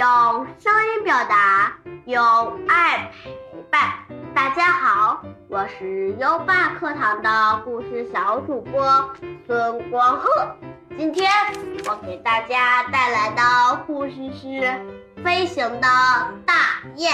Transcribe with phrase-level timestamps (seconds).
[0.00, 0.08] 用
[0.58, 1.76] 声音表达，
[2.06, 2.18] 用
[2.66, 3.30] 爱陪
[3.70, 3.82] 伴。
[4.34, 9.14] 大家好，我是优爸课堂的故事小主播
[9.46, 10.56] 孙光鹤。
[10.96, 11.30] 今天
[11.86, 13.42] 我给大家带来的
[13.86, 14.46] 故事是
[15.22, 15.86] 《飞行的
[16.46, 17.12] 大雁》。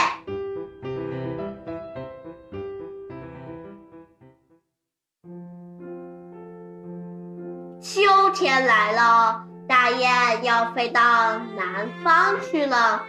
[7.80, 9.44] 秋天来了。
[9.68, 11.00] 大雁要飞到
[11.56, 13.02] 南方去了，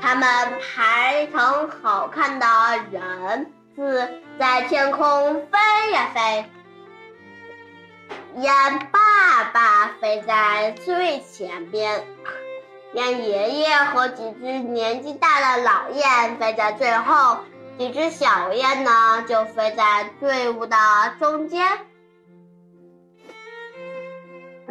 [0.00, 0.28] 它们
[0.60, 2.46] 排成好看的
[2.92, 6.44] 人字，在天空飞呀飞。
[8.36, 12.04] 雁爸爸飞在最前边，
[12.92, 17.38] 雁爷爷和几只年纪大的老雁飞在最后，
[17.78, 20.76] 几只小雁呢就飞在队伍的
[21.18, 21.66] 中间。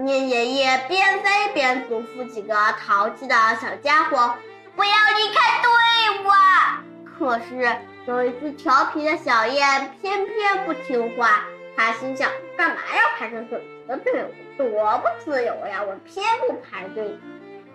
[0.04, 2.54] 念爷爷边飞边嘱咐几个
[2.86, 4.36] 淘气的小家伙
[4.76, 5.70] ：“不要离开队
[6.20, 6.30] 伍。”
[7.18, 11.46] 可是有一只调皮的小雁偏偏不听话。
[11.78, 14.31] 他心想：“干嘛要排成整齐的队伍？
[14.58, 15.81] 多不自由呀！
[15.81, 17.18] 我偏不排队。”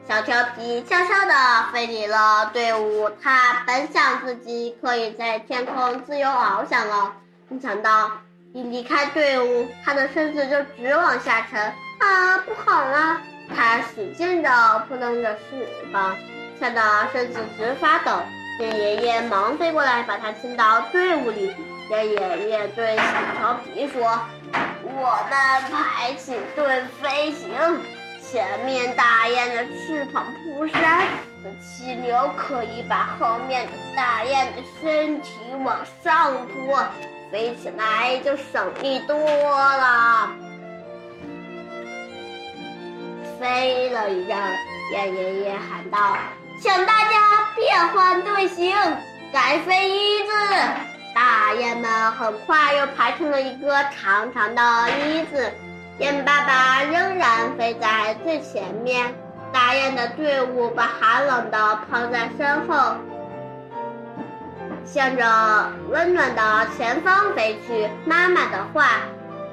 [0.07, 3.11] 小调皮悄悄地飞离了队伍。
[3.23, 7.15] 他本想自己可以在天空自由翱翔了，
[7.49, 8.11] 没想到
[8.53, 11.73] 一离开队伍，他的身子就直往下沉。
[11.99, 13.21] 啊，不好了！
[13.55, 16.17] 他使劲地扑棱着翅膀，
[16.61, 16.81] 吓得
[17.13, 18.13] 身子直发抖。
[18.61, 21.55] 雁爷爷忙飞过来，把他牵到队伍里。
[21.91, 23.03] 雁爷爷对小
[23.39, 24.21] 调皮说
[24.85, 27.49] ：“我们排起队飞行，
[28.21, 31.07] 前面大雁的翅膀扑扇
[31.43, 35.31] 的气流可以把后面的大雁的身体
[35.65, 36.85] 往上拖，
[37.33, 40.29] 飞起来就省力多了。”
[43.41, 44.37] 飞了一阵，
[44.93, 46.17] 雁爷爷喊道
[46.61, 48.75] ：“请大家变换队形，
[49.33, 50.33] 改飞一字。”
[51.15, 55.53] 大雁们很快又排成了一个长长的一字。
[55.99, 59.15] 雁爸爸仍然飞在最前面，
[59.53, 62.95] 大雁的队伍把寒冷的抛在身后，
[64.85, 67.89] 向着温暖的前方飞去。
[68.05, 69.01] 妈妈的话：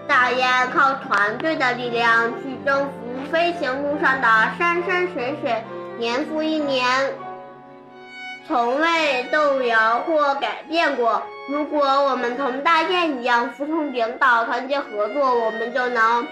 [0.08, 3.05] 大雁靠团队的力量去征服。
[3.36, 5.62] 飞行路上的山山水水，
[6.00, 6.88] 年复一年，
[8.48, 11.22] 从未动摇或改变过。
[11.50, 16.26] 如果我们同大雁一样服从领导，团结合作，我们就能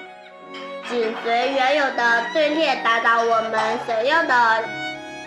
[0.90, 4.64] 紧随原有的队列，达到我们想要的、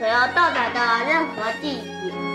[0.01, 2.26] 想要到达的任何地点。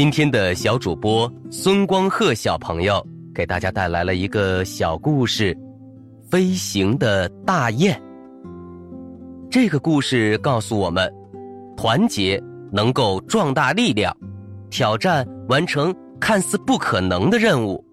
[0.00, 3.04] 今天的小主播孙光鹤小朋友
[3.34, 5.52] 给大家带来了一个小故事，
[6.30, 8.00] 《飞行的大雁》。
[9.50, 11.12] 这个故事告诉我们，
[11.76, 14.16] 团结能够壮大力量，
[14.70, 17.84] 挑战完成看似不可能的任务。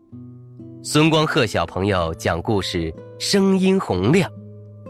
[0.83, 4.29] 孙光鹤小朋友讲故事声音洪亮，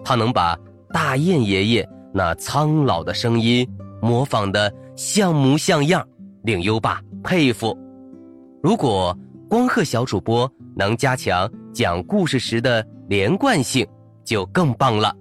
[0.04, 0.54] 他能把
[0.90, 3.66] 大雁爷爷那苍老的声音
[4.02, 6.06] 模仿的像模像样。
[6.44, 7.76] 令优爸佩服。
[8.62, 9.18] 如果
[9.50, 13.86] 光鹤小主播能加强讲故事时的连贯性，
[14.24, 15.14] 就更棒了。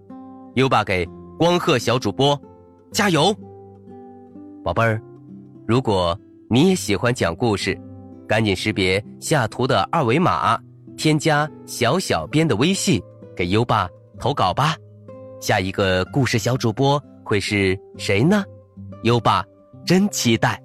[0.55, 2.39] 优爸给光鹤小主播
[2.93, 3.35] 加油，
[4.63, 5.01] 宝贝儿。
[5.67, 6.17] 如果
[6.51, 7.79] 你也喜欢讲故事，
[8.29, 10.59] 赶紧识别下图的二维码，
[10.97, 13.03] 添加小小编的微信，
[13.35, 13.89] 给优爸
[14.19, 14.77] 投稿吧。
[15.41, 18.45] 下一个故事小主播会是谁呢？
[19.03, 19.45] 优爸
[19.87, 20.64] 真期待。